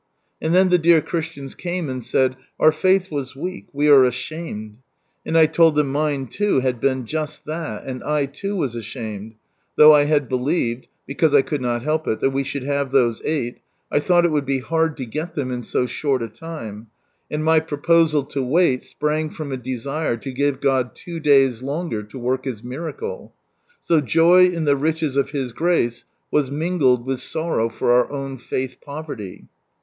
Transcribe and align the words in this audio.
"And 0.41 0.51
then 0.51 0.69
the 0.69 0.79
dear 0.79 0.99
Christians 0.99 1.53
came 1.53 1.87
and 1.87 2.03
said," 2.03 2.35
Our 2.59 2.71
faith 2.71 3.11
was 3.11 3.35
weak: 3.35 3.67
we 3.71 3.87
are 3.87 4.03
ashamed," 4.03 4.77
and 5.23 5.37
I 5.37 5.45
told 5.45 5.75
them 5.75 5.91
mine 5.91 6.25
too 6.25 6.59
had 6.61 6.81
been 6.81 7.05
just 7.05 7.45
that, 7.45 7.83
and 7.83 8.03
I 8.03 8.25
too 8.25 8.55
was 8.55 8.75
ashamed; 8.75 9.35
though 9.75 9.93
I 9.93 10.05
had 10.05 10.27
believed 10.27 10.87
(because 11.05 11.35
I 11.35 11.43
could 11.43 11.61
not 11.61 11.83
help 11.83 12.07
it) 12.07 12.19
that 12.21 12.31
we 12.31 12.43
should 12.43 12.63
have 12.63 12.89
those 12.89 13.21
eight, 13.23 13.59
I 13.91 13.99
thought 13.99 14.25
It 14.25 14.31
would 14.31 14.47
be 14.47 14.57
hard 14.57 14.97
to 14.97 15.05
get 15.05 15.35
them 15.35 15.51
in 15.51 15.61
so 15.61 15.85
short 15.85 16.23
a 16.23 16.27
time, 16.29 16.87
and 17.29 17.43
my 17.45 17.59
proposal 17.59 18.23
to 18.23 18.41
wait 18.41 18.81
sprang 18.83 19.29
from 19.29 19.51
a 19.51 19.55
desire 19.55 20.17
to 20.17 20.31
give 20.31 20.61
(jod 20.61 20.95
two 20.95 21.19
days 21.19 21.61
longer 21.61 22.01
to 22.01 22.17
work 22.17 22.45
His 22.45 22.63
miracle. 22.63 23.33
So 23.81 24.01
joy 24.01 24.45
in 24.47 24.63
the 24.63 24.75
riches 24.75 25.15
of 25.15 25.29
His 25.29 25.53
grace 25.53 26.05
was 26.31 26.49
mingled 26.49 27.05
with 27.05 27.19
sorrow 27.19 27.69
for 27.69 27.91
our 27.91 28.11
own 28.11 28.39
faith 28.39 28.77
poverty. 28.83 29.45